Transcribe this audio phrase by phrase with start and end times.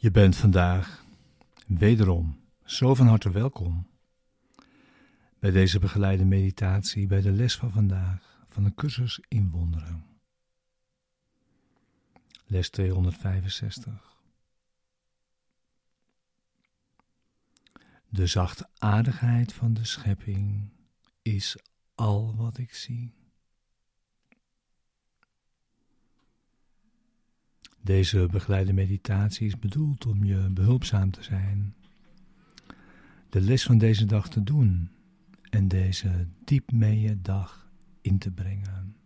[0.00, 1.04] Je bent vandaag
[1.66, 3.86] wederom zo van harte welkom
[5.38, 10.04] bij deze begeleide meditatie bij de les van vandaag van de cursus in wonderen.
[12.46, 14.20] Les 265.
[18.08, 20.70] De zachtaardigheid van de schepping
[21.22, 21.56] is
[21.94, 23.19] al wat ik zie.
[27.82, 31.74] Deze begeleide meditatie is bedoeld om je behulpzaam te zijn,
[33.28, 34.90] de les van deze dag te doen
[35.50, 38.96] en deze diep mee dag in te brengen.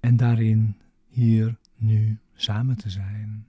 [0.00, 3.46] En daarin hier nu samen te zijn.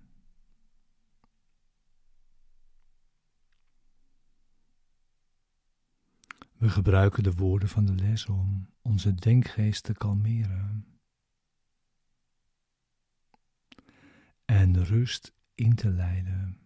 [6.58, 10.95] We gebruiken de woorden van de les om onze denkgeest te kalmeren.
[14.45, 16.59] en rust in te leiden.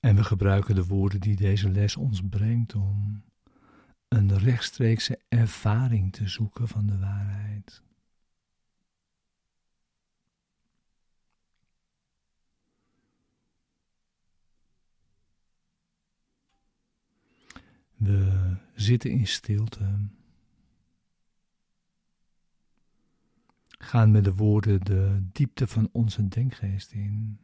[0.00, 3.24] En we gebruiken de woorden die deze les ons brengt om
[4.08, 7.82] een rechtstreekse ervaring te zoeken van de waarheid.
[18.00, 20.08] We zitten in stilte.
[23.68, 27.38] Gaan met de woorden de diepte van onze denkgeest in.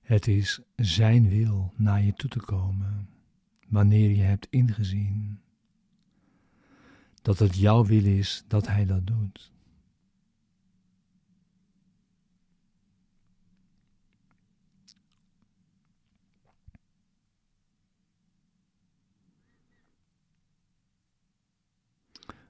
[0.00, 3.08] Het is Zijn wil naar je toe te komen,
[3.68, 5.43] wanneer je hebt ingezien
[7.24, 9.52] dat het jouw wil is dat Hij dat doet.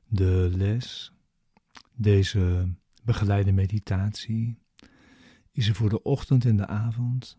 [0.07, 1.13] De les,
[1.93, 4.59] deze begeleide meditatie,
[5.53, 7.39] is er voor de ochtend en de avond.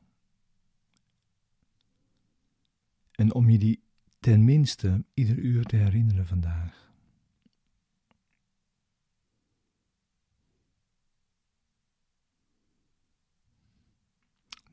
[3.12, 3.84] En om je die
[4.20, 6.95] tenminste ieder uur te herinneren vandaag.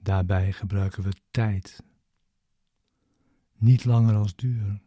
[0.03, 1.83] Daarbij gebruiken we tijd,
[3.53, 4.81] niet langer als duur.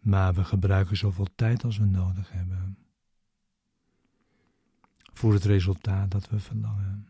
[0.00, 2.78] Maar we gebruiken zoveel tijd als we nodig hebben
[5.12, 7.08] voor het resultaat dat we verlangen.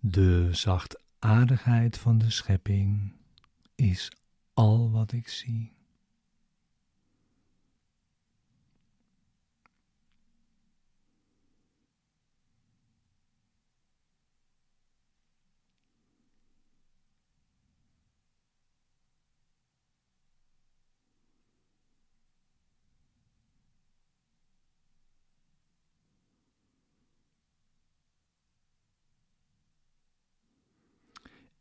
[0.00, 3.12] De zacht aardigheid van de schepping
[3.74, 4.12] is
[4.54, 5.77] al wat ik zie.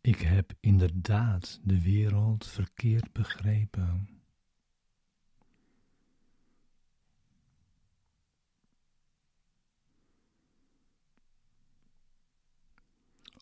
[0.08, 4.22] Ik heb inderdaad de wereld verkeerd begrepen.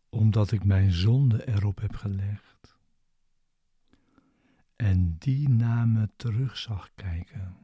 [0.10, 2.78] Omdat ik mijn zonde erop heb gelegd
[4.75, 7.57] en die naar me terug zag kijken.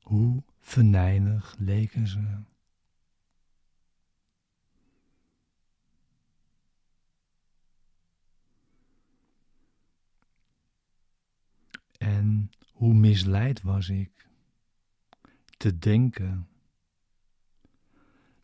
[0.00, 2.40] Hoe venijnig leken ze.
[11.98, 14.28] En hoe misleid was ik
[15.56, 16.48] te denken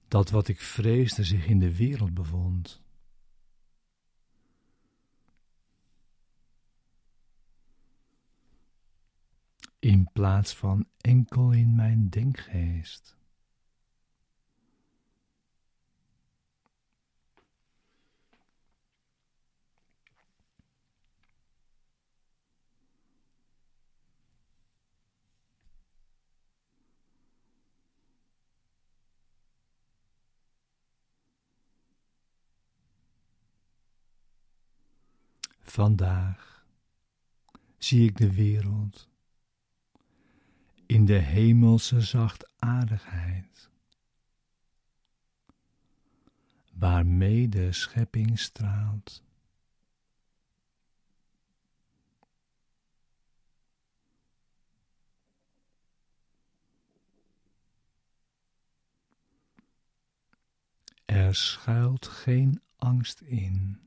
[0.09, 2.81] dat wat ik vreesde zich in de wereld bevond.
[9.83, 13.17] In plaats van enkel in mijn denkgeest.
[35.61, 36.67] Vandaag
[37.79, 39.12] zie ik de wereld
[40.93, 43.71] in de hemelse zachtaardigheid,
[46.73, 49.23] waarmee de schepping straalt.
[61.05, 63.81] Er schuilt geen angst in.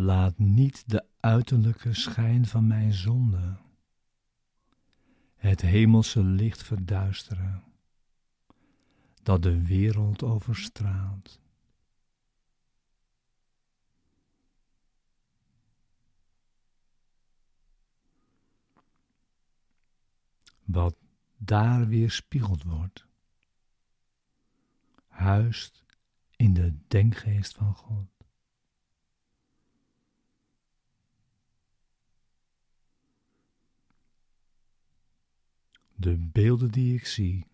[0.00, 3.58] Laat niet de uiterlijke schijn van mijn zonde
[5.34, 7.62] het hemelse licht verduisteren
[9.22, 11.40] dat de wereld overstraalt.
[20.64, 20.96] Wat
[21.36, 23.06] daar weer spiegeld wordt,
[25.06, 25.84] huist
[26.36, 28.17] in de denkgeest van God.
[36.00, 37.46] De beelden die ik zie,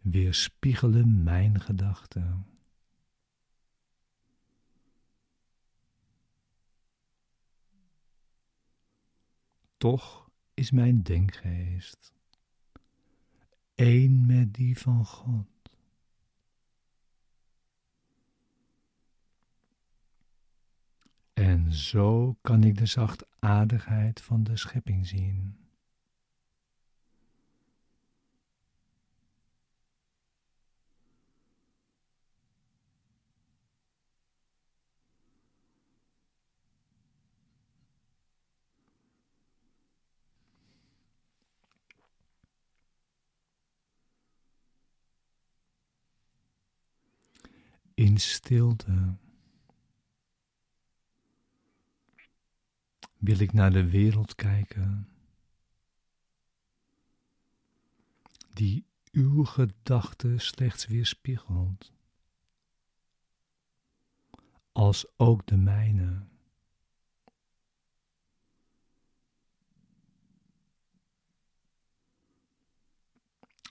[0.00, 2.46] weerspiegelen mijn gedachten.
[9.76, 12.12] Toch is mijn denkgeest
[13.74, 15.46] één met die van God.
[21.32, 25.61] En zo kan ik de zachtaardigheid van de schepping zien.
[48.02, 49.16] In stilte.
[53.18, 55.08] Wil ik naar de wereld kijken,
[58.52, 61.92] die uw gedachten slechts weerspiegelt,
[64.72, 66.26] als ook de mijne.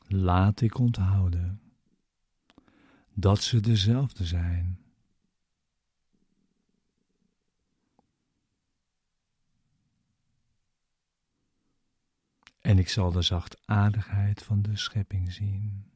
[0.08, 1.61] Laat ik onthouden
[3.22, 4.80] dat ze dezelfde zijn.
[12.60, 15.92] En ik zal de zachtaardigheid van de schepping zien.